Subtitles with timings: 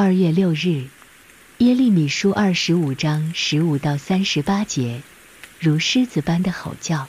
[0.00, 0.84] 二月六日，
[1.58, 5.02] 耶利米书二十五章十五到三十八节，
[5.58, 7.08] 如狮子般的吼叫。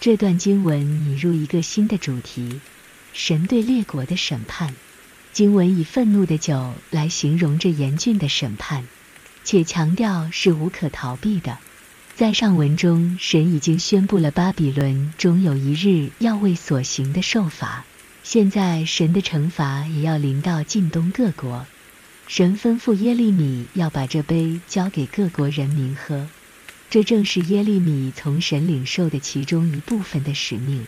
[0.00, 2.60] 这段经文引入一个新的主题：
[3.14, 4.74] 神对列国的审判。
[5.32, 8.86] 经文以愤怒的酒来形容这严峻的审判，
[9.44, 11.56] 且强调是无可逃避的。
[12.14, 17.86] 在上文中，神已经宣布了巴比伦终有一日要为所行的受罚。
[18.28, 21.64] 现在，神的惩罚也要临到近东各国。
[22.26, 26.26] 神吩咐耶利米要把这杯交给各国人民喝，
[26.90, 30.84] 这正是耶利米从神领受的其中一部分的使命。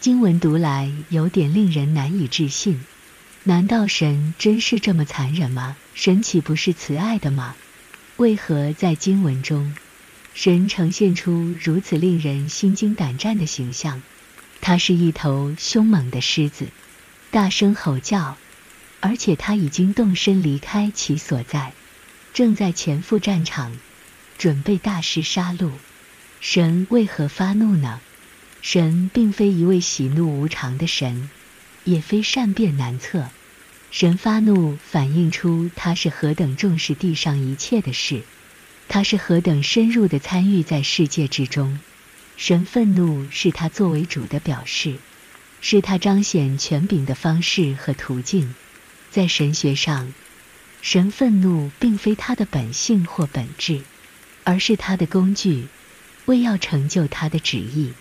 [0.00, 2.80] 经文读来有点令人难以置信，
[3.44, 5.76] 难道神真是这么残忍吗？
[5.92, 7.56] 神岂不是慈爱的吗？
[8.16, 9.74] 为何在经文中，
[10.32, 14.00] 神呈现出如此令人心惊胆战的形象？
[14.60, 16.68] 他是一头凶猛的狮子，
[17.30, 18.36] 大声吼叫，
[19.00, 21.72] 而且他已经动身离开其所在，
[22.34, 23.72] 正在前赴战场，
[24.36, 25.70] 准备大肆杀戮。
[26.40, 28.00] 神为何发怒呢？
[28.62, 31.30] 神并非一位喜怒无常的神，
[31.84, 33.30] 也非善变难测。
[33.90, 38.22] 神发怒反映出他是何等重视地上一切的事，
[38.88, 41.80] 他是何等深入地参与在世界之中。
[42.36, 44.96] 神愤怒是他作为主的表示，
[45.60, 48.54] 是他彰显权柄的方式和途径。
[49.10, 50.12] 在神学上，
[50.82, 53.82] 神愤怒并非他的本性或本质，
[54.44, 55.66] 而是他的工具，
[56.24, 57.92] 为要成就他的旨意。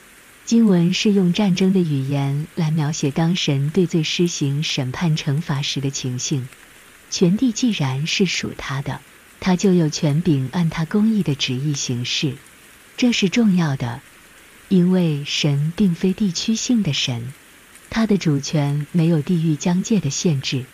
[0.45, 6.47] 经文是用战争的语言来描写当神对罪施行审判惩罚时的情形。
[7.11, 9.01] 全地既然是属他的，
[9.39, 12.35] 他就有权柄按他公义的旨意行事，
[12.97, 14.01] 这是重要的。
[14.69, 17.33] 因为神并非地区性的神，
[17.89, 20.65] 他的主权没有地域疆界的限制。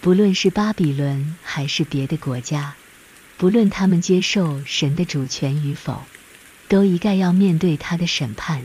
[0.00, 2.74] 不论是巴比伦还是别的国家，
[3.36, 6.02] 不论他们接受神的主权与否，
[6.68, 8.64] 都一概要面对他的审判，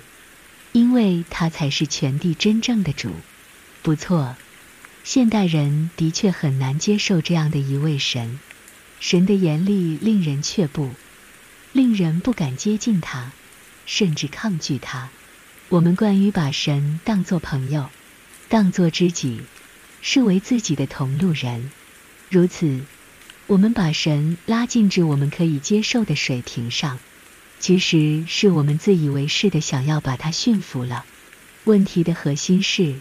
[0.72, 3.12] 因为他才是全地真正的主。
[3.82, 4.36] 不错，
[5.04, 8.40] 现代人的确很难接受这样的一位神，
[9.02, 10.92] 神的严厉令人却步，
[11.74, 13.32] 令人不敢接近他。
[13.90, 15.10] 甚至抗拒他。
[15.68, 17.90] 我们惯于把神当作朋友，
[18.48, 19.42] 当作知己，
[20.04, 21.72] 视为自己的同路人。
[22.30, 22.82] 如此，
[23.48, 27.00] 我们把神拉近至我们可以接受的水平上，
[27.60, 31.04] 其实是我们自以为是的想要把他驯服了。
[31.64, 33.00] 问题的核心是：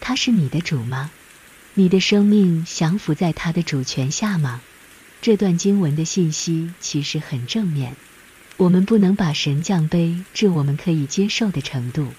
[0.00, 1.12] 他是你的主吗？
[1.74, 4.60] 你的生命降服在他的主权下吗？
[5.22, 7.94] 这段经文的信息其实很正面。
[8.56, 12.12] 我们不能把神降卑至我们可以接受的程度，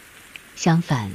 [0.55, 1.11] 相反，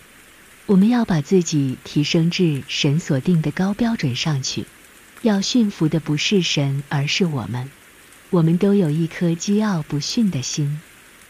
[0.66, 4.64] 我们要把自己提升至神所定的高标准上去。
[5.22, 7.70] 要驯服的不是神，而是我们。
[8.30, 10.80] 我们都有一颗桀骜不驯的心，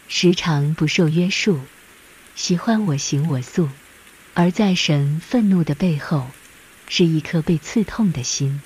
[0.07, 1.59] 时常不受约束，
[2.35, 3.67] 喜欢我行我素。
[4.33, 6.27] 而在神愤怒的背后，
[6.87, 8.61] 是一颗被刺痛的心。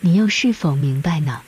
[0.00, 1.42] 你又是否明白呢？